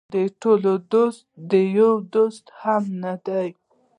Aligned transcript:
د 0.13 0.15
ټولو 0.41 0.71
دوست 0.91 1.21
د 1.51 1.53
یو 1.77 1.91
دوست 2.13 2.45
هم 2.61 2.83
نه 3.03 3.13
دی. 3.25 3.47